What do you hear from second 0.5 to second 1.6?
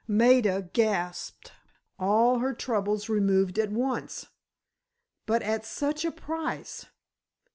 gasped.